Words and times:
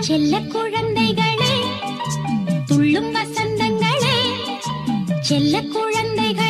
செல்ல 0.00 0.38
குழந்தைகளே 0.52 1.54
துள்ளும் 2.66 3.10
வசந்தங்களே 3.14 4.18
செல்ல 5.20 5.62
குழந்தைகள். 5.72 6.45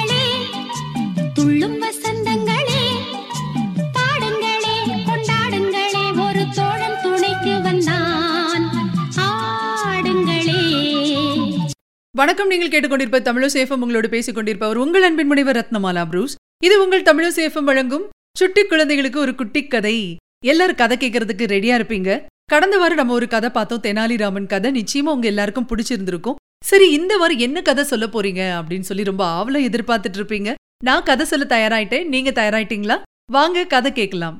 வணக்கம். 12.16 12.48
நீங்கள் 12.48 12.68
கேட்டுக்கொண்டிருப்ப 12.68 13.18
தமிழசேஃபம் 13.28 13.82
உங்களோடு 13.84 14.08
பேசிக் 14.08 14.34
கொண்டிருப்பவர் 14.34 14.76
உங்கள் 14.76 15.02
அன்பின் 15.02 15.26
முனைவர் 15.26 15.56
ரத்னமாலா 15.56 16.02
ப்ரூஸ். 16.10 16.34
இது 16.64 16.82
உங்கள் 16.82 17.02
தமிழசேஃபம் 17.02 17.64
வழங்கும் 17.64 18.08
சுட்டி 18.38 18.64
குழந்தைகளுக்கு 18.64 19.20
ஒரு 19.20 19.34
குட்டி 19.34 19.66
கதை. 19.66 20.16
எல்லாரும் 20.44 20.76
கதை 20.76 20.96
கேட்கறதுக்கு 20.96 21.44
ரெடியா 21.54 21.74
இருப்பீங்க. 21.78 22.22
கடந்த 22.44 22.78
வாரம் 22.78 22.96
நம்ம 22.96 23.12
ஒரு 23.12 23.28
கதை 23.28 23.50
பார்த்தோம். 23.50 23.82
தெனாலிராமன் 23.82 24.46
கதை. 24.46 24.70
நிச்சயமா 24.70 25.12
உங்க 25.16 25.26
எல்லாருக்கும் 25.26 25.68
பிடிச்சிருந்திருக்கும். 25.68 26.34
சரி 26.64 26.92
இந்த 26.92 27.16
வாரம் 27.16 27.38
என்ன 27.38 27.62
கதை 27.62 27.84
சொல்ல 27.84 28.06
போறீங்க? 28.06 28.42
அப்படின்னு 28.60 28.88
சொல்லி 28.90 29.04
ரொம்ப 29.04 29.24
ஆவல 29.36 29.54
எதிர்பார்த்துட்டு 29.54 30.20
இருப்பீங்க. 30.22 30.54
நான் 30.84 31.02
கதை 31.02 31.26
சொல்ல 31.26 31.46
தயாராயிட்டேன். 31.48 32.06
நீங்க 32.06 32.30
தயாராயிட்டீங்களா? 32.30 33.02
வாங்க 33.32 33.64
கதை 33.64 33.92
கேட்கலாம். 33.92 34.38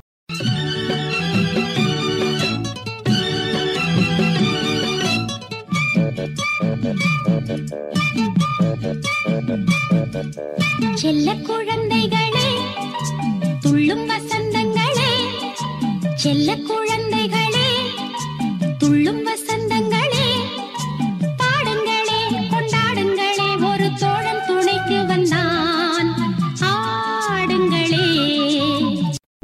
செல்ல 10.95 11.35
குழந்தைகளே 11.35 12.49
துள்ளும் 13.61 14.09
வசந்தங்களே. 14.09 15.11
செல்ல 16.15 16.57
குழந்தைகளே 16.57 17.69
துள்ளும் 18.79 19.27
வசந்தங்களே. 19.27 20.27
பாடுங்களே 21.43 22.21
கொண்டாடுங்களே 22.53 23.49
ஒரு 23.73 23.91
தோழன் 23.99 24.43
துணைக்கு 24.47 25.07
வந்தான். 25.07 26.09
ஆடுங்களே. 26.61 28.05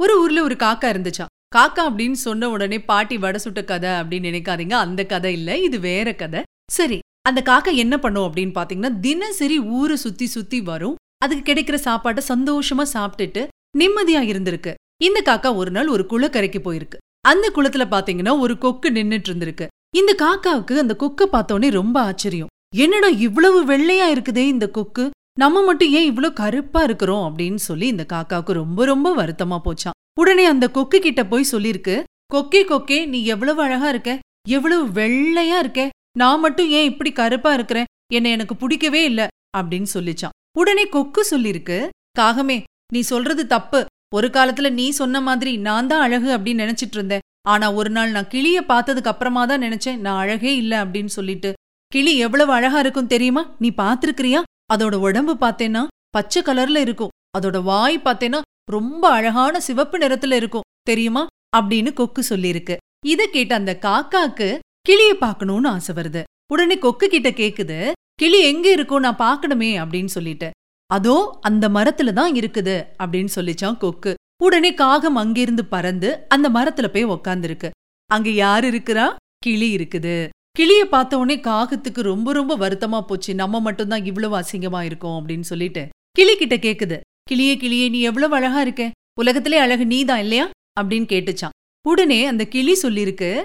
ஒரு 0.01 0.21
ஊர்ல 0.21 0.43
ஒரு 0.43 0.55
காக்கா 0.59 0.89
இருந்துச்சா 0.93 1.25
காக்கா 1.55 1.81
அப்படின்னு 1.89 2.11
சொன்ன 2.11 2.49
உடனே 2.49 2.81
பாட்டி 2.81 3.17
வடை 3.17 3.39
சுட்ட 3.39 3.63
கதை 3.63 3.89
அப்படின்னு 3.89 4.27
நினைக்காதீங்க. 4.29 4.73
அந்த 4.73 5.05
கதை 5.05 5.33
இல்லை 5.33 5.63
இது 5.63 5.79
வேற 5.79 6.15
கதை. 6.15 6.41
சரி 6.71 6.99
அந்த 7.25 7.41
காக்கா 7.41 7.75
என்ன 7.75 7.99
பண்ணும் 7.99 8.25
அப்படின்னு 8.27 8.53
பாத்தீங்கன்னா 8.55 8.99
தினசரி 8.99 9.59
ஊரை 9.59 9.95
சுத்தி 9.95 10.25
சுத்தி 10.25 10.61
வரும். 10.61 10.95
அதுக்கு 11.17 11.53
கிடைக்கிற 11.53 11.73
சாப்பாட்டை 11.73 12.23
சந்தோஷமா 12.27 12.85
சாப்பிட்டுட்டு 12.93 13.41
நிம்மதியா 13.77 14.21
இருந்திருக்கு. 14.21 14.71
இந்த 14.97 15.19
காக்கா 15.25 15.55
ஒரு 15.55 15.71
நாள் 15.71 15.87
ஒரு 15.87 16.03
குளக்கரைக்கு 16.09 16.59
போயிருக்கு. 16.59 16.97
அந்த 17.21 17.45
குளத்துல 17.55 17.83
பாத்தீங்கன்னா 17.89 18.39
ஒரு 18.39 18.57
கொக்கு 18.57 18.89
நின்னுட்டு 18.91 19.29
இருந்திருக்கு. 19.29 19.65
இந்த 19.95 20.15
காக்காவுக்கு 20.19 20.75
அந்த 20.77 20.95
கொக்க 20.95 21.27
பார்த்தோன்னே 21.31 21.69
ரொம்ப 21.71 22.01
ஆச்சரியம். 22.01 22.51
என்னடா 22.75 23.07
இவ்வளவு 23.07 23.59
வெள்ளையா 23.65 24.07
இருக்குதே 24.15 24.45
இந்த 24.45 24.67
கொக்கு? 24.69 25.05
நம்ம 25.39 25.63
மட்டும் 25.63 25.89
ஏன் 25.89 26.07
இவ்ளோ 26.11 26.33
கருப்பா 26.33 26.83
இருக்கிறோம்? 26.83 27.23
அப்படின்னு 27.27 27.55
சொல்லி 27.55 27.87
இந்த 27.87 28.05
காக்காவுக்கு 28.13 28.53
ரொம்ப 28.53 28.85
ரொம்ப 28.85 29.15
வருத்தமா 29.15 29.57
போச்சாம் 29.65 29.97
உடனே 30.19 30.45
அந்த 30.45 30.65
கொக்கு 30.69 30.99
கிட்ட 30.99 31.25
போய் 31.25 31.51
சொல்லிருக்கு 31.51 31.95
கொக்கே 32.33 32.61
கொக்கே 32.65 33.05
நீ 33.05 33.25
எவ்வளவு 33.25 33.61
அழகா 33.63 33.87
இருக்க? 33.89 34.11
எவ்வளவு 34.49 34.83
வெள்ளையா 34.89 35.57
இருக்க? 35.59 35.81
நான் 36.15 36.39
மட்டும் 36.39 36.69
ஏன் 36.69 36.89
இப்படி 36.91 37.11
கருப்பா 37.11 37.53
இருக்கிறேன்? 37.53 37.85
என்ன 38.13 38.29
எனக்கு 38.29 38.55
பிடிக்கவே 38.55 39.03
இல்ல 39.03 39.27
அப்படின்னு 39.57 39.85
சொல்லிச்சான். 39.93 40.35
உடனே 40.57 40.87
கொக்கு 40.87 41.21
சொல்லிருக்கு 41.31 41.89
காகமே 42.19 42.63
நீ 42.93 43.01
சொல்றது 43.01 43.47
தப்பு. 43.47 43.85
ஒரு 44.15 44.27
காலத்துல 44.27 44.69
நீ 44.69 44.89
சொன்ன 44.89 45.21
மாதிரி 45.21 45.57
நான் 45.57 45.87
தான் 45.87 46.01
அழகு 46.01 46.37
அப்படின்னு 46.37 46.63
நினைச்சிட்டு 46.63 46.97
இருந்தேன். 46.99 47.23
ஆனா 47.47 47.73
ஒரு 47.73 47.89
நாள் 47.89 48.11
நான் 48.11 48.27
கிளிய 48.27 48.61
பார்த்ததுக்கு 48.61 49.11
அப்புறமா 49.13 49.45
தான் 49.45 49.61
நினைச்சேன் 49.61 49.97
நான் 49.97 50.19
அழகே 50.19 50.55
இல்ல 50.55 50.85
அப்படின்னு 50.85 51.05
சொல்லிட்டு 51.05 51.53
கிளி 51.91 52.17
எவ்வளவு 52.17 52.51
அழகா 52.53 52.79
இருக்கும் 52.79 53.07
தெரியுமா? 53.07 53.55
நீ 53.59 53.71
பாத்திருக்கிறியா 53.77 54.41
அதோட 54.73 54.95
உடம்பு 54.95 55.33
பார்த்தேன்னா 55.41 55.87
பச்சை 56.09 56.41
கலர்ல 56.41 56.77
இருக்கும். 56.77 57.13
அதோட 57.37 57.63
வாய் 57.63 58.01
பார்த்தேன்னா 58.05 58.41
ரொம்ப 58.71 59.09
அழகான 59.09 59.59
சிவப்பு 59.59 59.97
நிறத்துல 59.97 60.33
இருக்கும். 60.33 60.67
தெரியுமா? 60.81 61.27
அப்படின்னு 61.57 61.93
கொக்கு 61.93 62.21
சொல்லிருக்கு. 62.29 62.77
இத 63.05 63.25
கேட்ட 63.25 63.55
அந்த 63.55 63.77
காக்காக்கு 63.81 64.47
கிளிய 64.89 65.17
பார்க்கணும்னு 65.17 65.67
ஆசை 65.69 65.95
வருது. 65.95 66.23
உடனே 66.51 66.77
கொக்கு 66.77 67.07
கிட்ட 67.07 67.29
கேக்குது 67.29 67.91
கிளி 68.13 68.39
எங்க 68.43 68.75
இருக்கோ? 68.75 68.95
நான் 68.99 69.21
பார்க்கணுமே 69.25 69.69
அப்படின்னு 69.83 70.11
சொல்லிட்டு. 70.15 70.49
அதோ 70.85 71.37
அந்த 71.41 71.69
மரத்துல 71.69 72.13
தான் 72.13 72.33
இருக்குது 72.33 72.75
அப்படின்னு 73.03 73.29
சொல்லிச்சான் 73.35 73.77
கொக்கு. 73.77 74.13
உடனே 74.43 74.73
காகம் 74.73 75.15
அங்கிருந்து 75.15 75.65
பறந்து 75.65 76.27
அந்த 76.27 76.49
மரத்துல 76.49 76.87
போய் 76.87 77.05
உக்காந்துருக்கு. 77.05 77.69
அங்க 78.05 78.29
யார் 78.29 78.63
இருக்கிறா? 78.63 79.05
கிளி 79.37 79.75
இருக்குது. 79.75 80.29
கிளிய 80.51 80.85
பார்த்த 80.85 81.17
உடனே 81.17 81.41
காகத்துக்கு 81.41 82.01
ரொம்ப 82.01 82.33
ரொம்ப 82.33 82.57
வருத்தமா 82.57 83.01
போச்சு. 83.01 83.35
நம்ம 83.35 83.59
மட்டும்தான் 83.59 84.05
இவ்வளவு 84.05 84.35
அசிங்கமா 84.39 84.81
இருக்கோம் 84.83 85.17
அப்படின்னு 85.19 85.47
சொல்லிட்டு. 85.51 85.87
கிளி 86.11 86.35
கிட்ட 86.35 86.55
கேக்குது. 86.55 86.99
கிளியே 87.31 87.53
கிளியே 87.63 87.89
நீ 87.89 88.01
எவ்வளவு 88.01 88.35
அழகா 88.35 88.61
இருக்க. 88.61 88.91
உலகத்திலே 89.19 89.57
அழகு 89.57 89.85
நீதான் 89.85 90.19
இல்லையா? 90.19 90.49
அப்படின்னு 90.79 91.07
கேட்டுச்சான். 91.13 91.55
உடனே 91.87 92.25
அந்த 92.25 92.45
கிளி 92.45 92.73
சொல்லிருக்கு 92.81 93.43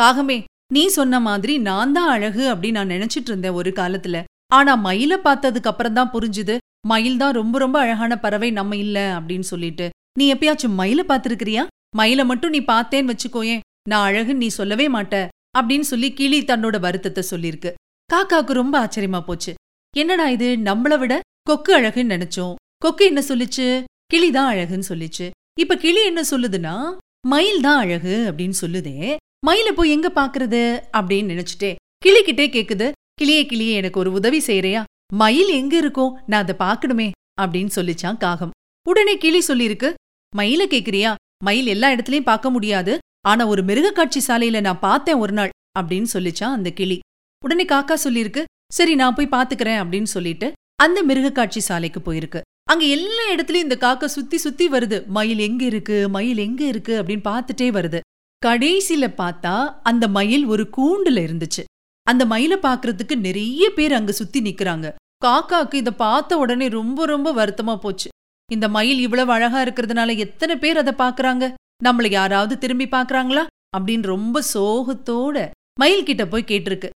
காகமே 0.00 0.44
நீ 0.70 0.82
சொன்ன 0.96 1.20
மாதிரி 1.26 1.54
நான் 1.58 1.92
தான் 1.92 2.10
அழகு 2.14 2.42
அப்படின்னு 2.52 2.78
நான் 2.78 2.92
நினைச்சிட்டு 2.94 3.30
இருந்தேன் 3.30 3.56
ஒரு 3.60 3.70
காலத்துல. 3.78 4.16
ஆனா 4.56 4.72
மயில 4.86 5.12
பார்த்ததுக்கு 5.26 5.70
அப்புறம் 5.70 5.96
தான் 5.98 6.10
புரிஞ்சுது 6.14 6.54
மயில் 6.90 7.20
தான் 7.22 7.36
ரொம்ப 7.38 7.56
ரொம்ப 7.58 7.76
அழகான 7.84 8.12
பறவை 8.18 8.50
நம்ம 8.58 8.76
இல்ல 8.76 8.98
அப்படின்னு 9.18 9.46
சொல்லிட்டு. 9.52 9.86
நீ 10.18 10.24
எப்பயாச்சும் 10.34 10.78
மயில 10.80 11.00
பார்த்திருக்கிறியா? 11.08 11.62
மயில 11.96 12.24
மட்டும் 12.24 12.54
நீ 12.56 12.60
பார்த்தேன்னு 12.72 13.12
வச்சுக்கோயேன் 13.12 13.64
நான் 13.90 14.06
அழகுன்னு 14.08 14.42
நீ 14.44 14.48
சொல்லவே 14.58 14.86
மாட்ட 14.88 15.16
அப்படின்னு 15.58 15.86
சொல்லி 15.92 16.08
கிளி 16.18 16.38
தன்னோட 16.40 16.76
வருத்தத்தை 16.80 17.22
சொல்லியிருக்கு. 17.30 17.70
காக்காவுக்கு 18.10 18.60
ரொம்ப 18.62 18.74
ஆச்சரியமா 18.84 19.20
போச்சு. 19.20 19.52
என்னடா 19.94 20.26
இது 20.36 20.48
நம்மள 20.68 20.94
விட 20.98 21.14
கொக்கு 21.50 21.72
அழகுன்னு 21.78 22.14
நினைச்சோம். 22.16 22.54
கொக்கு 22.84 23.04
என்ன 23.04 23.20
சொல்லுச்சு? 23.30 23.66
கிளி 24.12 24.28
தான் 24.30 24.50
அழகுன்னு 24.52 24.90
சொல்லிச்சு. 24.92 25.26
இப்ப 25.60 25.76
கிளி 25.84 26.02
என்ன 26.10 26.22
சொல்லுதுன்னா 26.32 26.74
மயில் 27.26 27.60
தான் 27.60 27.80
அழகு 27.84 28.14
அப்படின்னு 28.28 28.56
சொல்லுதே 28.64 28.96
மயில 29.46 29.72
போய் 29.74 29.90
எங்க 29.90 30.10
பாக்குறது? 30.14 30.82
அப்படின்னு 30.96 31.32
நினைச்சிட்டே 31.32 31.74
கிளிக்கிட்டே 32.06 32.46
கேக்குது. 32.48 32.90
கிளியே 33.20 33.44
கிளியே 33.44 33.72
எனக்கு 33.72 34.00
ஒரு 34.00 34.12
உதவி 34.12 34.38
செய்யறியா? 34.46 34.82
மயில் 35.12 35.48
எங்க 35.48 35.76
இருக்கும் 35.76 36.18
நான் 36.26 36.46
அதை 36.46 36.54
பாக்கணுமே 36.58 37.10
அப்படின்னு 37.42 37.70
சொல்லிச்சான் 37.76 38.16
காகம். 38.16 38.50
உடனே 38.88 39.18
கிளி 39.18 39.38
சொல்லிருக்கு 39.38 39.94
மயில 40.36 40.66
கேக்குறியா? 40.66 41.14
மயில் 41.44 41.66
எல்லா 41.66 41.90
இடத்துலயும் 41.90 42.20
பார்க்க 42.20 42.50
முடியாது. 42.50 42.98
ஆனா 43.28 43.46
ஒரு 43.46 43.64
மிருகக்காட்சி 43.64 44.18
சாலையில 44.26 44.60
நான் 44.60 44.78
பார்த்தேன் 44.78 45.14
ஒரு 45.14 45.32
நாள் 45.32 45.48
அப்படின்னு 45.78 46.06
சொல்லிச்சான் 46.12 46.54
அந்த 46.58 46.70
கிளி. 46.70 46.98
உடனே 47.44 47.64
காக்கா 47.64 47.94
சொல்லிருக்கு 48.04 48.44
சரி 48.72 48.94
நான் 48.94 49.14
போய் 49.14 49.28
பாத்துக்கிறேன் 49.30 49.80
அப்படின்னு 49.82 50.02
சொல்லிட்டு 50.02 50.52
அந்த 50.74 51.02
மிருகக்காட்சி 51.08 51.58
சாலைக்கு 51.58 52.12
போயிருக்கு. 52.12 52.40
அங்க 52.70 52.84
எல்லா 52.84 53.30
இடத்துலயும் 53.30 53.64
இந்த 53.66 53.76
காக்கா 53.80 54.04
சுத்தி 54.04 54.38
சுத்தி 54.38 54.68
வருது. 54.68 55.06
மயில் 55.06 55.38
எங்க 55.38 55.64
இருக்கு? 55.64 56.08
மயில் 56.08 56.36
எங்க 56.36 56.64
இருக்கு? 56.64 57.02
அப்படின்னு 57.02 57.24
பார்த்துட்டே 57.24 57.70
வருது. 57.78 58.00
கடைசியில 58.46 59.06
பார்த்தா 59.18 59.74
அந்த 59.82 60.08
மயில் 60.08 60.46
ஒரு 60.46 60.70
கூண்டுல 60.76 61.18
இருந்துச்சு. 61.26 61.62
அந்த 62.02 62.26
மயிலை 62.26 62.58
பாக்குறதுக்கு 62.62 63.14
நிறைய 63.16 63.70
பேர் 63.70 63.92
அங்க 63.92 64.12
சுத்தி 64.12 64.40
நிக்கறாங்க. 64.40 64.94
காக்காக்கு 65.24 65.74
இத 65.74 65.92
பார்த்த 65.92 66.38
உடனே 66.38 66.68
ரொம்ப 66.68 67.06
ரொம்ப 67.06 67.32
வருத்தமா 67.32 67.76
போச்சு. 67.76 68.08
இந்த 68.52 68.68
மயில் 68.68 68.98
இவ்வளவு 68.98 69.32
அழகா 69.32 69.62
இருக்கிறதுனால 69.62 70.16
எத்தனை 70.16 70.56
பேர் 70.56 70.76
அதை 70.76 70.92
பாக்குறாங்க 70.98 71.54
நம்மள 71.84 72.10
யாராவது 72.10 72.58
திரும்பி 72.58 72.84
பாக்குறாங்களா 72.84 73.46
அப்படின்னு 73.78 74.02
ரொம்ப 74.02 74.42
சோகத்தோட 74.54 75.50
மயில் 75.80 76.02
கிட்ட 76.02 76.26
போய் 76.26 76.48
கேட்டிருக்கு. 76.48 76.88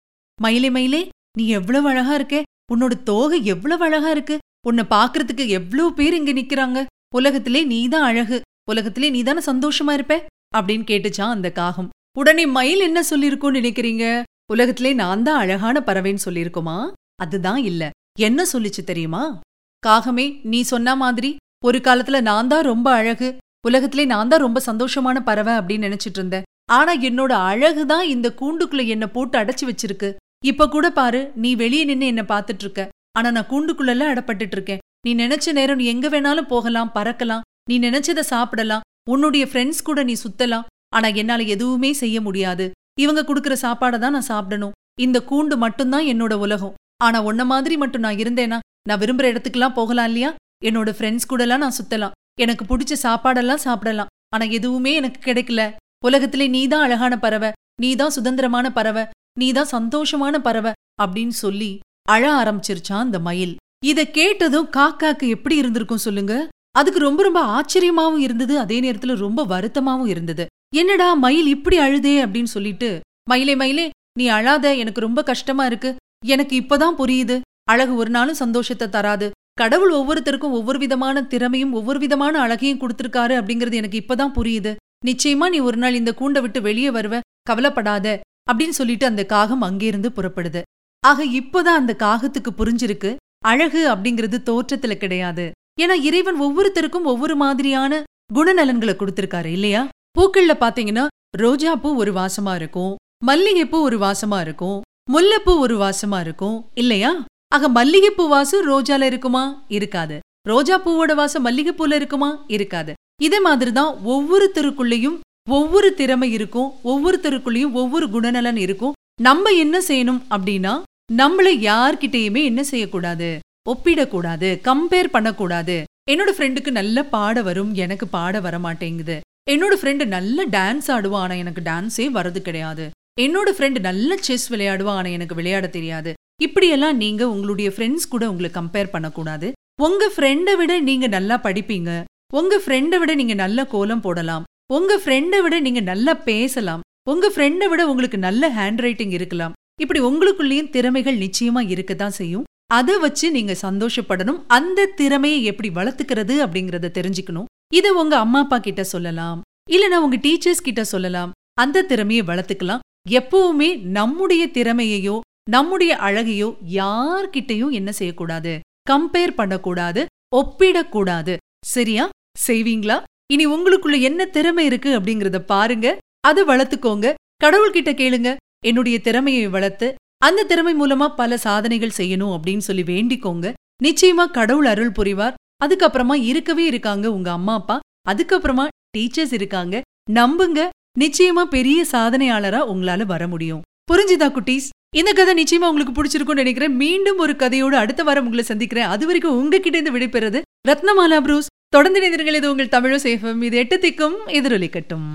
மயிலே 0.41 0.71
மயிலே 0.71 1.09
நீ 1.39 1.49
எவ்வளவு 1.49 1.89
அழகா 1.89 2.19
இருக்கே? 2.19 2.43
உன்னோட 2.75 3.03
தோகை 3.03 3.45
எவ்வளவு 3.45 3.85
அழகா 3.85 4.11
இருக்கு? 4.11 4.39
உன்னை 4.67 4.85
பாக்குறதுக்கு 4.91 5.49
எவ்வளவு 5.49 5.93
பேர் 5.93 6.15
இங்க 6.15 6.33
நிக்கறாங்க? 6.33 6.87
உலகத்திலே 7.15 7.65
நீதான் 7.65 8.03
அழகு. 8.03 8.41
உலகத்திலே 8.71 9.11
நீதானே 9.11 9.41
சந்தோஷமா 9.47 9.93
இருப்ப? 9.93 10.27
அப்படின்னு 10.59 10.85
கேட்டுச்சான் 10.91 11.35
அந்த 11.37 11.53
காகம். 11.53 11.91
உடனே 12.19 12.47
மயில் 12.47 12.81
என்ன 12.81 13.01
சொல்லிருக்கும்னு 13.11 13.59
நினைக்கிறீங்க? 13.61 14.23
உலகத்திலே 14.47 14.93
நான் 14.93 15.23
தான் 15.23 15.41
அழகான 15.41 15.83
பறவைன்னு 15.87 16.25
சொல்லியிருக்குமா? 16.25 16.89
அதுதான் 17.23 17.61
இல்ல. 17.71 17.91
என்ன 18.19 18.45
சொல்லிச்சு 18.53 18.83
தெரியுமா? 18.85 19.41
காகமே 19.87 20.41
நீ 20.43 20.63
சொன்ன 20.63 20.97
மாதிரி 20.97 21.37
ஒரு 21.65 21.79
காலத்துல 21.79 22.21
நான் 22.21 22.49
தான் 22.49 22.63
ரொம்ப 22.63 22.93
அழகு 22.93 23.29
உலகத்திலே 23.69 24.05
நான் 24.05 24.29
தான் 24.29 24.41
ரொம்ப 24.41 24.63
சந்தோஷமான 24.67 25.21
பறவை 25.21 25.53
அப்படின்னு 25.53 25.87
நினைச்சிட்டு 25.89 26.19
இருந்தேன். 26.21 26.47
ஆனா 26.73 26.93
என்னோட 27.09 27.33
அழகு 27.51 27.87
தான் 27.87 28.07
இந்த 28.07 28.29
கூண்டுக்குள்ள 28.41 28.87
என்ன 28.87 29.07
போட்டு 29.07 29.39
அடைச்சு 29.39 29.65
வச்சிருக்கு. 29.71 30.09
இப்ப 30.45 30.69
கூட 30.69 30.91
பாரு 30.91 31.31
நீ 31.35 31.55
வெளியே 31.55 31.85
நின்னு 31.85 32.07
என்ன 32.07 32.23
பாத்துட்டு 32.23 32.65
இருக்க 32.67 32.89
ஆனா 33.19 33.31
நான் 33.31 33.51
கூண்டுக்குள்ள 33.51 34.13
அடப்பட்டுட்டு 34.13 34.57
இருக்கேன் 34.59 34.83
நீ 35.07 35.15
நினைச்ச 35.15 35.53
நேரம் 35.53 35.77
நீ 35.77 35.85
எங்க 35.85 36.09
வேணாலும் 36.09 36.51
போகலாம் 36.55 36.93
பறக்கலாம். 36.95 37.45
நீ 37.71 37.79
நினைச்சத 37.79 38.21
சாப்பிடலாம். 38.21 38.85
உன்னுடைய 39.09 39.47
ஃப்ரெண்ட்ஸ் 39.47 39.83
கூட 39.85 40.03
நீ 40.03 40.17
சுத்தலாம். 40.29 40.65
ஆனா 40.89 41.09
என்னால 41.09 41.43
எதுவுமே 41.43 41.93
செய்ய 41.93 42.21
முடியாது. 42.21 42.71
இவங்க 43.01 43.23
கொடுக்கற 43.23 43.53
சாப்பாடை 43.53 43.99
தான் 43.99 44.13
நான் 44.13 44.21
சாப்பிடணும். 44.21 44.73
இந்த 45.01 45.25
கூண்டு 45.27 45.57
மட்டும்தான் 45.57 46.05
என்னோட 46.05 46.33
உலகம். 46.33 46.75
ஆனா 47.03 47.23
உன்ன 47.23 47.45
மாதிரி 47.45 47.77
மட்டும் 47.77 48.01
நான் 48.01 48.15
இருந்தேனா 48.15 48.59
நான் 48.89 49.01
விரும்புற 49.01 49.31
இடத்துக்குலாம் 49.33 49.75
போகலாம் 49.75 50.07
இல்லையா? 50.07 50.35
என்னோட 50.65 50.93
ஃப்ரெண்ட்ஸ் 50.99 51.29
கூடலாம் 51.29 51.57
நான் 51.57 51.75
சுத்தலாம். 51.83 52.11
எனக்கு 52.41 52.77
பிடிச்ச 52.77 52.95
சாப்பாடெல்லாம் 53.03 53.55
சாப்பிடலாம். 53.55 54.07
ஆனா 54.29 54.51
எதுவுமே 54.51 54.95
எனக்கு 54.95 55.33
கிடைக்கல. 55.33 55.73
உலகத்திலே 56.05 56.47
நீதான் 56.47 56.83
அழகான 56.83 57.19
பறவை. 57.19 57.53
நீதான் 57.81 58.11
சுதந்திரமான 58.11 58.73
பறவை. 58.73 59.05
நீதான் 59.39 59.69
சந்தோஷமான 59.71 60.39
பறவை 60.39 60.73
அப்படின்னு 61.03 61.29
சொல்லி 61.29 61.79
அழ 62.09 62.43
ஆரம்பிச்சிருச்சான் 62.43 63.05
அந்த 63.07 63.19
மயில். 63.19 63.57
இத 63.85 64.07
கேட்டதும் 64.07 64.71
காக்காக்கு 64.71 65.29
எப்படி 65.29 65.57
இருந்திருக்கும் 65.57 65.99
சொல்லுங்க? 65.99 66.49
அதுக்கு 66.81 67.01
ரொம்ப 67.01 67.23
ரொம்ப 67.23 67.41
ஆச்சரியமாவும் 67.57 68.19
இருந்தது. 68.19 68.59
அதே 68.59 68.81
நேரத்துல 68.81 69.17
ரொம்ப 69.17 69.47
வருத்தமாவும் 69.47 70.07
இருந்தது. 70.07 70.47
என்னடா 70.77 71.15
மயில் 71.15 71.47
இப்படி 71.47 71.79
அழுதே? 71.79 72.25
அப்படின்னு 72.25 72.45
சொல்லிட்டு 72.45 73.01
மயிலே 73.31 73.55
மயிலே 73.55 73.91
நீ 74.19 74.27
அழாத. 74.27 74.75
எனக்கு 74.75 75.01
ரொம்ப 75.01 75.23
கஷ்டமா 75.23 75.67
இருக்கு. 75.67 75.97
எனக்கு 76.27 76.61
இப்பதான் 76.61 76.95
புரியுது. 76.99 77.41
அழகு 77.65 77.95
ஒரு 77.95 78.11
நாளும் 78.11 78.35
சந்தோஷத்தை 78.35 78.89
தராது. 78.89 79.31
கடவுள் 79.53 79.93
ஒவ்வொருத்தருக்கும் 79.93 80.51
ஒவ்வொரு 80.51 80.79
விதமான 80.79 81.23
திறமையும் 81.23 81.73
ஒவ்வொரு 81.73 81.99
விதமான 81.99 82.41
அழகையும் 82.41 82.81
கொடுத்திருக்காரு 82.81 83.35
அப்படிங்கிறது 83.41 83.73
எனக்கு 83.73 84.05
இப்பதான் 84.07 84.35
புரியுது. 84.35 84.77
நிச்சயமா 85.07 85.49
நீ 85.49 85.59
ஒரு 85.59 85.77
நாள் 85.77 85.95
இந்த 85.95 86.15
கூண்டை 86.19 86.41
விட்டு 86.41 86.63
வெளியே 86.63 86.91
வருவ. 86.91 87.21
கவலைப்படாத. 87.43 88.21
அப்படின்னு 88.53 88.69
சொல்லிட்டு 88.69 89.07
அந்த 89.07 89.27
காகம் 89.27 89.61
அங்கிருந்து 89.61 90.11
புறப்படுது. 90.17 90.63
ஆக 91.07 91.25
இப்பதான் 91.25 91.79
அந்த 91.81 91.97
காகத்துக்கு 91.99 92.51
புரிஞ்சிருக்கு. 92.59 93.17
அழகு 93.45 93.89
அப்படிங்கிறது 93.89 94.39
தோற்றத்துல 94.45 94.95
கிடையாது. 94.95 95.51
ஏன்னா 95.79 95.93
இறைவன் 96.03 96.43
ஒவ்வொருத்தருக்கும் 96.43 97.09
ஒவ்வொரு 97.13 97.37
மாதிரியான 97.37 98.03
குணநலன்களை 98.35 98.95
கொடுத்திருக்காரு 98.95 99.45
இல்லையா? 99.45 99.89
பூக்கள்ல 100.19 100.55
பாத்தீங்கன்னா 100.61 101.07
ரோஜா 101.37 101.77
பூ 101.77 101.95
ஒரு 101.97 102.13
வாசமா 102.13 102.55
இருக்கும் 102.55 102.97
மல்லிகைப்பூ 103.25 103.81
ஒரு 103.81 103.99
வாசமா 103.99 104.41
இருக்கும் 104.41 104.81
முல்லைப்பூ 105.13 105.59
ஒரு 105.59 105.77
வாசமா 105.79 106.21
இருக்கும் 106.21 106.65
இல்லையா? 106.75 107.25
ஆக 107.55 107.69
மல்லிகைப்பூ 107.69 108.29
வாசம் 108.29 108.69
ரோஜால 108.69 109.03
இருக்குமா? 109.03 109.65
இருக்காது. 109.69 110.19
ரோஜா 110.49 110.83
பூவோட 110.83 111.15
வாசம் 111.15 111.45
மல்லிகைப்பூல 111.47 111.93
இருக்குமா? 111.95 112.45
இருக்காது. 112.47 112.93
இதே 113.23 113.41
மாதிரிதான் 113.41 113.97
ஒவ்வொருத்தருக்குள்ளேயும் 114.07 115.19
ஒவ்வொரு 115.49 115.95
திறமை 115.95 116.33
இருக்கும் 116.33 116.73
ஒவ்வொருத்தருக்குள்ளேயும் 116.85 117.73
ஒவ்வொரு 117.73 118.07
குணநலன் 118.07 118.57
இருக்கும். 118.57 118.93
நம்ம 119.23 119.51
என்ன 119.51 119.79
செய்யணும் 119.79 120.21
அப்படின்னா 120.31 120.83
நம்மள 121.13 121.49
யார்கிட்டயுமே 121.69 122.45
என்ன 122.45 122.63
செய்யக்கூடாது? 122.63 123.39
ஒப்பிடக்கூடாது 123.69 124.49
கம்பேர் 124.69 125.15
பண்ணக்கூடாது. 125.15 125.77
என்னோட 126.11 126.31
ஃப்ரெண்டுக்கு 126.37 126.71
நல்ல 126.71 127.05
பாட 127.15 127.43
வரும் 127.49 127.73
எனக்கு 127.85 128.07
பாட 128.09 128.41
வர 128.47 128.59
மாட்டேங்குது 128.59 129.17
என்னோட 129.53 129.75
ஃப்ரெண்டு 129.81 130.05
நல்ல 130.15 130.45
டான்ஸ் 130.57 130.89
ஆடுவா 130.95 131.19
ஆனா 131.25 131.35
எனக்கு 131.43 131.63
டான்ஸே 131.69 132.07
வரது 132.17 132.41
கிடையாது. 132.49 132.85
என்னோட 133.21 133.49
ஃப்ரெண்டு 133.57 133.81
நல்ல 133.89 134.17
செஸ் 134.27 134.47
விளையாடுவா 134.53 134.93
ஆனா 134.99 135.09
எனக்கு 135.17 135.35
விளையாட 135.39 135.67
தெரியாது. 135.67 136.11
இப்படியெல்லாம் 136.43 136.97
நீங்க 136.97 137.23
உங்களுடைய 137.29 137.71
ஃப்ரெண்ட்ஸ் 137.75 138.11
கூட 138.13 138.25
உங்களை 138.33 138.51
கம்பேர் 138.59 138.93
பண்ணக்கூடாது. 138.95 139.49
உங்க 139.87 140.05
ஃப்ரெண்டை 140.15 140.55
விட 140.61 140.73
நீங்க 140.89 141.07
நல்லா 141.07 141.37
படிப்பீங்க. 141.47 141.91
உங்க 142.33 142.57
ஃப்ரெண்டை 142.65 142.99
விட 142.99 143.15
நீங்க 143.15 143.35
நல்ல 143.35 143.65
கோலம் 143.65 144.05
போடலாம். 144.07 144.45
உங்க 144.77 144.95
ஃப்ரெண்டை 145.05 145.41
விட 145.43 145.61
நீங்க 145.61 145.81
நல்லா 145.81 146.15
பேசலாம். 146.15 146.85
உங்க 147.11 147.29
ஃப்ரெண்டை 147.35 147.69
விட 147.69 147.83
உங்களுக்கு 147.89 148.19
நல்ல 148.19 148.51
ஹேண்ட் 148.59 148.83
ரைட்டிங் 148.87 149.15
இருக்கலாம். 149.19 149.57
இப்படி 149.83 150.01
உங்களுக்குள்ளேயும் 150.01 150.73
திறமைகள் 150.77 151.23
நிச்சயமா 151.25 151.63
இருக்கத்தான் 151.75 152.19
செய்யும். 152.21 152.47
அதை 152.71 152.99
வச்சு 152.99 153.31
நீங்க 153.31 153.57
சந்தோஷப்படணும். 153.63 154.43
அந்த 154.47 154.87
திறமையை 154.87 155.45
எப்படி 155.45 155.69
வளர்த்துக்கிறது 155.69 156.35
அப்படிங்கறத 156.47 156.89
தெரிஞ்சுக்கணும். 156.99 157.45
இதை 157.75 157.91
உங்க 157.91 158.19
அம்மா 158.19 158.39
அப்பா 158.39 158.59
கிட்ட 158.59 158.85
சொல்லலாம். 158.85 159.43
இல்லைன்னா 159.71 159.97
உங்க 159.97 160.17
டீச்சர்ஸ் 160.17 160.63
கிட்ட 160.63 160.85
சொல்லலாம். 160.85 161.33
அந்த 161.55 161.83
திறமையை 161.83 162.25
வளர்த்துக்கலாம். 162.27 162.79
எப்பவுமே 163.11 163.81
நம்முடைய 163.81 164.47
திறமையையோ 164.47 165.21
நம்முடைய 165.51 165.97
அழகையோ 165.97 166.57
யார்கிட்டயும் 166.73 167.71
என்ன 167.71 167.93
செய்யக்கூடாது? 167.93 168.61
கம்பேர் 168.91 169.35
பண்ணக்கூடாது. 169.35 170.07
ஒப்பிடக்கூடாது. 170.37 171.37
சரியா? 171.67 172.09
செய்வீங்களா? 172.47 173.03
இனி 173.33 173.47
உங்களுக்குள்ள 173.47 174.01
என்ன 174.01 174.25
திறமை 174.25 174.65
இருக்கு 174.65 175.01
அப்படிங்கறத 175.01 175.39
பாருங்க. 175.39 175.99
அதை 176.21 176.45
வளர்த்துக்கோங்க. 176.45 177.15
கடவுள்கிட்ட 177.45 177.91
கேளுங்க. 177.93 178.37
என்னுடைய 178.65 179.01
திறமையை 179.01 179.49
வளர்த்து 179.49 179.95
அந்த 180.27 180.43
திறமை 180.43 180.73
மூலமா 180.81 181.15
பல 181.17 181.37
சாதனைகள் 181.37 181.97
செய்யணும் 181.97 182.33
அப்படின்னு 182.35 182.65
சொல்லி 182.67 182.83
வேண்டிக்கோங்க. 182.83 183.53
நிச்சயமா 183.85 184.31
கடவுள் 184.31 184.65
அருள் 184.65 184.93
புரிவார். 184.99 185.35
அதுக்கப்புறமா 185.65 186.15
இருக்கவே 186.23 186.65
இருக்காங்க 186.65 187.13
உங்க 187.13 187.31
அம்மா 187.31 187.55
அப்பா. 187.55 187.81
அதுக்கப்புறமா 188.09 188.67
டீச்சர்ஸ் 188.99 189.33
இருக்காங்க. 189.33 189.81
நம்புங்க. 190.11 190.69
நிச்சயமா 190.99 191.43
பெரிய 191.45 191.85
சாதனையாளரா 191.93 192.61
உங்களால 192.73 193.07
வர 193.07 193.29
முடியும். 193.29 193.63
புரிஞ்சுதா 193.93 194.29
குட்டீஸ்? 194.37 194.69
இந்த 194.97 195.13
கதை 195.13 195.33
நிச்சயமா 195.43 195.71
உங்களுக்கு 195.73 195.97
பிடிச்சிருக்கும்னு 195.99 196.43
நினைக்கிறேன். 196.43 196.77
மீண்டும் 196.77 197.19
ஒரு 197.19 197.33
கதையோடு 197.33 197.77
அடுத்த 197.83 198.03
வாரம் 198.03 198.25
உங்களை 198.25 198.45
சந்திக்கிறேன். 198.45 198.85
அது 198.85 199.07
வரைக்கும் 199.07 199.37
உங்ககிட்ட 199.37 199.79
இருந்து 199.79 199.99
விடைபெறது 199.99 200.41
ரத்னமாலா 200.69 201.19
ப்ரூஸ். 201.27 201.51
தொடர்ந்து 201.69 202.01
நினைந்திருங்கள் 202.01 202.35
இது 202.35 202.51
உங்கள் 202.51 202.75
தமிழோ 202.77 202.97
சேஃபம் 203.07 203.43
இது 203.43 203.57
எட்டு 203.57 203.77
திக்கும் 203.77 204.17
எதிரொலிக்கட்டும் 204.27 205.09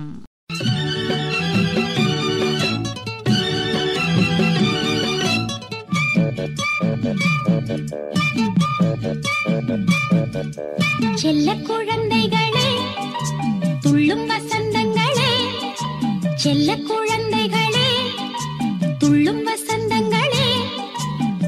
செல்ல 11.15 11.53
குழந்தைகளே 11.53 12.69
துள்ளும் 13.81 14.29
வசந்தங்களே. 14.29 15.31
செல்ல 16.35 16.75
குழந்தைகளே 16.75 17.87
துள்ளும் 18.97 19.47
வசந்தங்களே. 19.47 20.47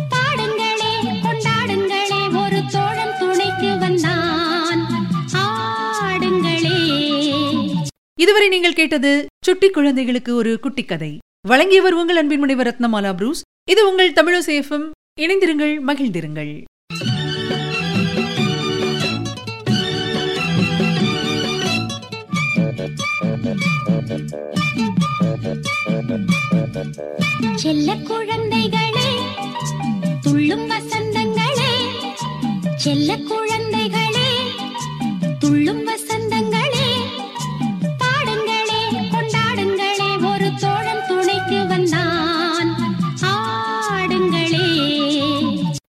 பாடுங்களே 0.09 0.93
கொண்டாடுங்களே 1.23 2.21
ஒரு 2.43 2.65
தோழன் 2.71 3.15
துணைக்கு 3.19 3.77
வந்தான். 3.77 4.81
ஆடுங்களே. 5.33 6.77
இதுவரை 8.19 8.47
நீங்கள் 8.47 8.73
கேட்டது 8.73 9.25
சுட்டி 9.45 9.69
குழந்தைகளுக்கு 9.69 10.35
ஒரு 10.35 10.59
குட்டி 10.59 10.85
கதை 10.85 11.17
வழங்கியவர் 11.47 11.93
உங்கள் 11.93 12.15
அன்பின் 12.15 12.39
முனைவர் 12.39 12.67
ரத்னமாலா 12.67 13.13
புரூஸ். 13.13 13.41
இது 13.69 13.89
உங்கள் 13.89 14.13
தமிழசேஃபம் 14.13 14.89
இணைந்திருங்கள் 15.19 15.79
மகிழ்ந்திருங்கள். 15.87 16.63
செல்ல 27.55 27.89
குழந்தைகளே 28.09 29.09
துள்ளும் 30.21 30.67
வசந்தங்களே 30.71 31.73
செல்ல 32.75 33.17
குழந்தை 33.23 33.46